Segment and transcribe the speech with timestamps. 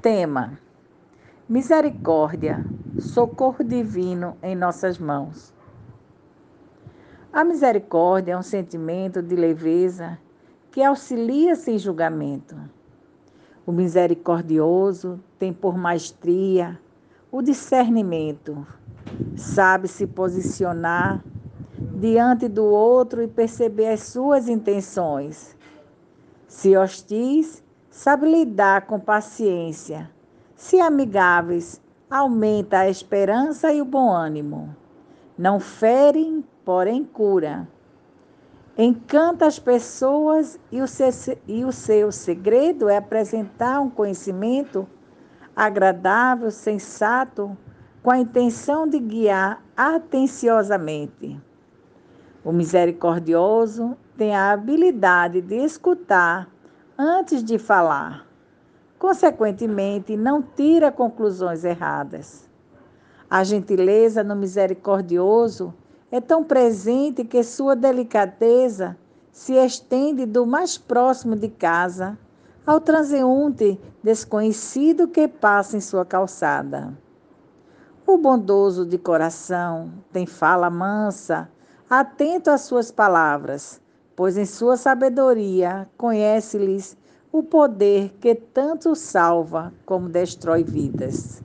[0.00, 0.56] Tema:
[1.48, 2.64] Misericórdia,
[3.00, 5.52] socorro divino em nossas mãos.
[7.32, 10.16] A misericórdia é um sentimento de leveza
[10.70, 12.54] que auxilia sem julgamento.
[13.66, 16.80] O misericordioso tem por maestria
[17.32, 18.64] o discernimento,
[19.34, 21.24] sabe se posicionar
[21.98, 25.56] diante do outro e perceber as suas intenções.
[26.46, 30.10] Se hostis, sabe lidar com paciência.
[30.54, 31.80] Se amigáveis,
[32.10, 34.74] aumenta a esperança e o bom ânimo.
[35.36, 37.68] Não ferem, porém cura.
[38.76, 44.86] Encanta as pessoas e o, seu, e o seu segredo é apresentar um conhecimento
[45.54, 47.56] agradável, sensato,
[48.02, 51.40] com a intenção de guiar atenciosamente.
[52.44, 56.48] O misericordioso tem a habilidade de escutar
[56.98, 58.26] antes de falar.
[58.98, 62.50] Consequentemente, não tira conclusões erradas.
[63.30, 65.72] A gentileza no misericordioso
[66.10, 68.96] é tão presente que sua delicadeza
[69.30, 72.18] se estende do mais próximo de casa
[72.66, 76.92] ao transeunte desconhecido que passa em sua calçada.
[78.04, 81.48] O bondoso de coração tem fala mansa,
[81.88, 83.80] atento às suas palavras,
[84.16, 86.97] pois em sua sabedoria conhece-lhes
[87.30, 91.42] o poder que tanto salva como destrói vidas.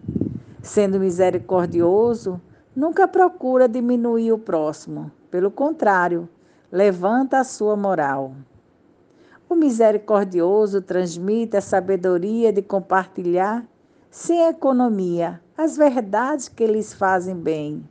[0.61, 2.39] Sendo misericordioso,
[2.75, 6.29] nunca procura diminuir o próximo, pelo contrário,
[6.71, 8.33] levanta a sua moral.
[9.49, 13.65] O misericordioso transmite a sabedoria de compartilhar,
[14.09, 17.87] sem economia, as verdades que lhes fazem bem,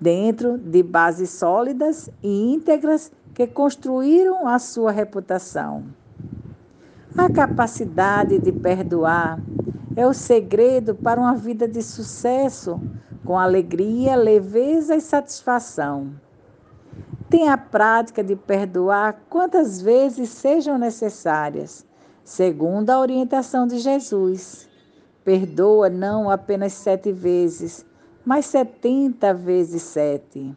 [0.00, 5.84] dentro de bases sólidas e íntegras que construíram a sua reputação.
[7.16, 9.38] A capacidade de perdoar
[9.94, 12.80] é o segredo para uma vida de sucesso,
[13.22, 16.14] com alegria, leveza e satisfação.
[17.28, 21.86] Tenha a prática de perdoar quantas vezes sejam necessárias,
[22.24, 24.66] segundo a orientação de Jesus.
[25.22, 27.84] Perdoa não apenas sete vezes,
[28.24, 30.56] mas setenta vezes sete.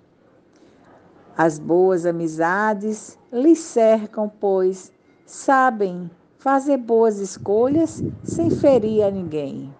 [1.37, 4.89] As boas amizades lhe cercam, pois
[5.25, 6.09] sabem
[6.45, 9.73] fazer boas escolhas sem ferir a ninguém.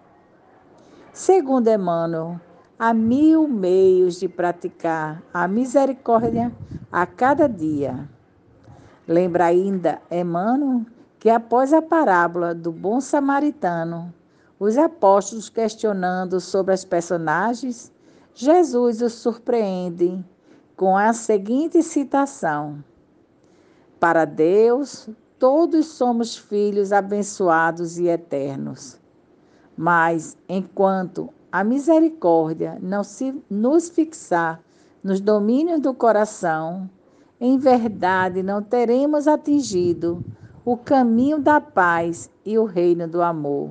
[1.12, 2.40] Segundo Emmanuel,
[2.76, 6.52] há mil meios de praticar a misericórdia
[6.90, 8.08] a cada dia.
[9.06, 10.84] Lembra ainda, Emmanuel,
[11.20, 14.12] que após a parábola do bom samaritano,
[14.58, 17.92] os apóstolos questionando sobre as personagens,
[18.34, 20.20] Jesus os surpreende
[20.76, 22.82] com a seguinte citação:
[24.00, 25.08] Para Deus,
[25.38, 28.98] todos somos filhos abençoados e eternos.
[29.76, 34.60] Mas, enquanto a misericórdia não se nos fixar
[35.02, 36.88] nos domínios do coração,
[37.40, 40.24] em verdade não teremos atingido
[40.64, 43.70] o caminho da paz e o reino do amor.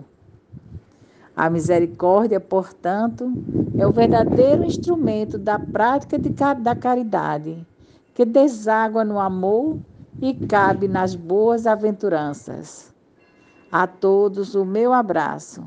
[1.36, 3.34] A misericórdia, portanto,
[3.78, 7.68] é o verdadeiro instrumento da prática de, da caridade,
[8.14, 9.78] que deságua no amor
[10.22, 12.94] e cabe nas boas aventuranças.
[13.72, 15.66] A todos o meu abraço.